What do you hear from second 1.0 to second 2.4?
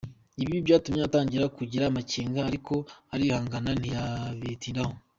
atangira kugira amakenga